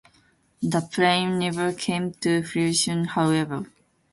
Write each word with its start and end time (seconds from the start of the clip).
The 0.63 0.81
plan 0.91 1.37
never 1.37 1.71
came 1.73 2.13
to 2.21 2.41
fruition, 2.41 3.05
however. 3.05 3.67